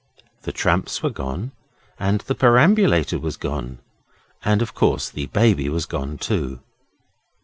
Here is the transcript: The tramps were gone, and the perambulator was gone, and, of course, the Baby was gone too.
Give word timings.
The 0.41 0.51
tramps 0.51 1.03
were 1.03 1.11
gone, 1.11 1.51
and 1.99 2.21
the 2.21 2.33
perambulator 2.33 3.19
was 3.19 3.37
gone, 3.37 3.77
and, 4.43 4.63
of 4.63 4.73
course, 4.73 5.11
the 5.11 5.27
Baby 5.27 5.69
was 5.69 5.85
gone 5.85 6.17
too. 6.17 6.61